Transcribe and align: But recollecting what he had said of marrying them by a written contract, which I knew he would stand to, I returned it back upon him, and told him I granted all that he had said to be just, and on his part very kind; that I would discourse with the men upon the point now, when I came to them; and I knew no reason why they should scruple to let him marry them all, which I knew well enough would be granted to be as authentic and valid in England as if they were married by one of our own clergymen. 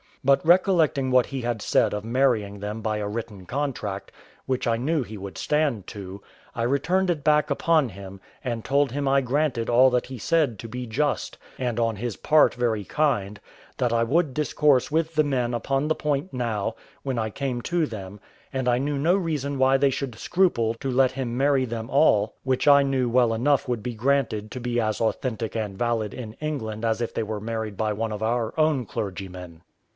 But 0.23 0.43
recollecting 0.45 1.09
what 1.09 1.27
he 1.27 1.41
had 1.41 1.63
said 1.63 1.93
of 1.93 2.03
marrying 2.05 2.59
them 2.59 2.81
by 2.81 2.97
a 2.97 3.07
written 3.07 3.45
contract, 3.45 4.11
which 4.45 4.67
I 4.67 4.77
knew 4.77 5.03
he 5.03 5.17
would 5.17 5.37
stand 5.37 5.85
to, 5.87 6.21
I 6.55 6.63
returned 6.63 7.09
it 7.11 7.23
back 7.23 7.49
upon 7.51 7.89
him, 7.89 8.19
and 8.43 8.63
told 8.65 8.91
him 8.91 9.07
I 9.07 9.21
granted 9.21 9.69
all 9.69 9.89
that 9.91 10.07
he 10.07 10.15
had 10.15 10.21
said 10.21 10.59
to 10.59 10.67
be 10.67 10.85
just, 10.87 11.37
and 11.57 11.79
on 11.79 11.95
his 11.95 12.17
part 12.17 12.53
very 12.55 12.83
kind; 12.83 13.39
that 13.77 13.93
I 13.93 14.03
would 14.03 14.33
discourse 14.33 14.91
with 14.91 15.13
the 15.15 15.23
men 15.23 15.53
upon 15.55 15.87
the 15.87 15.95
point 15.95 16.33
now, 16.33 16.75
when 17.03 17.19
I 17.19 17.29
came 17.29 17.61
to 17.63 17.85
them; 17.87 18.19
and 18.53 18.67
I 18.67 18.79
knew 18.79 18.97
no 18.97 19.15
reason 19.15 19.57
why 19.59 19.77
they 19.77 19.91
should 19.91 20.15
scruple 20.17 20.75
to 20.75 20.89
let 20.91 21.11
him 21.11 21.37
marry 21.37 21.65
them 21.65 21.89
all, 21.91 22.35
which 22.43 22.67
I 22.67 22.81
knew 22.83 23.07
well 23.09 23.33
enough 23.35 23.67
would 23.67 23.81
be 23.83 23.95
granted 23.95 24.49
to 24.51 24.59
be 24.59 24.79
as 24.79 24.99
authentic 25.01 25.55
and 25.55 25.77
valid 25.77 26.13
in 26.13 26.33
England 26.33 26.85
as 26.85 27.01
if 27.01 27.13
they 27.13 27.23
were 27.23 27.41
married 27.41 27.77
by 27.77 27.93
one 27.93 28.11
of 28.11 28.23
our 28.23 28.53
own 28.59 28.85
clergymen. 28.85 29.61